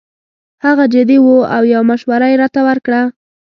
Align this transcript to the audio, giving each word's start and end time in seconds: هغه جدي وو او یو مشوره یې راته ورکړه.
هغه 0.65 0.85
جدي 0.93 1.17
وو 1.21 1.35
او 1.55 1.63
یو 1.73 1.81
مشوره 1.89 2.27
یې 2.31 2.37
راته 2.43 2.59
ورکړه. 2.67 3.01